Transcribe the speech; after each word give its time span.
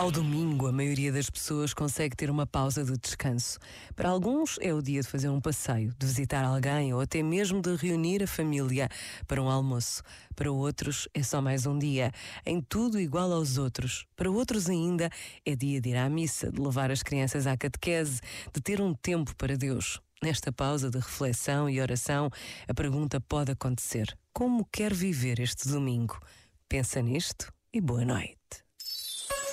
Ao 0.00 0.10
domingo, 0.10 0.66
a 0.66 0.72
maioria 0.72 1.12
das 1.12 1.28
pessoas 1.28 1.74
consegue 1.74 2.16
ter 2.16 2.30
uma 2.30 2.46
pausa 2.46 2.82
de 2.82 2.96
descanso. 2.96 3.58
Para 3.94 4.08
alguns, 4.08 4.56
é 4.62 4.72
o 4.72 4.80
dia 4.80 5.02
de 5.02 5.06
fazer 5.06 5.28
um 5.28 5.42
passeio, 5.42 5.92
de 5.98 6.06
visitar 6.06 6.42
alguém 6.42 6.94
ou 6.94 7.02
até 7.02 7.22
mesmo 7.22 7.60
de 7.60 7.76
reunir 7.76 8.22
a 8.22 8.26
família 8.26 8.88
para 9.26 9.42
um 9.42 9.50
almoço. 9.50 10.02
Para 10.34 10.50
outros, 10.50 11.06
é 11.12 11.22
só 11.22 11.42
mais 11.42 11.66
um 11.66 11.78
dia, 11.78 12.10
em 12.46 12.62
tudo 12.62 12.98
igual 12.98 13.30
aos 13.30 13.58
outros. 13.58 14.06
Para 14.16 14.30
outros, 14.30 14.70
ainda, 14.70 15.10
é 15.44 15.54
dia 15.54 15.82
de 15.82 15.90
ir 15.90 15.96
à 15.96 16.08
missa, 16.08 16.50
de 16.50 16.58
levar 16.58 16.90
as 16.90 17.02
crianças 17.02 17.46
à 17.46 17.54
catequese, 17.54 18.22
de 18.54 18.62
ter 18.62 18.80
um 18.80 18.94
tempo 18.94 19.36
para 19.36 19.54
Deus. 19.54 20.00
Nesta 20.22 20.50
pausa 20.50 20.88
de 20.88 20.96
reflexão 20.96 21.68
e 21.68 21.78
oração, 21.78 22.30
a 22.66 22.72
pergunta 22.72 23.20
pode 23.20 23.52
acontecer: 23.52 24.16
como 24.32 24.66
quer 24.72 24.94
viver 24.94 25.38
este 25.40 25.68
domingo? 25.68 26.18
Pensa 26.70 27.02
nisto 27.02 27.52
e 27.70 27.82
boa 27.82 28.06
noite. 28.06 28.69